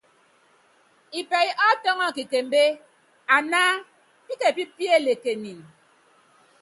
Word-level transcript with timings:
Ipɛyɛ́ 1.19 1.57
ɔ́ 1.67 1.73
tɔ́ŋɔ 1.83 2.07
kikembé 2.15 2.61
aná 3.35 3.59
pikenípíelekinin. 4.25 5.59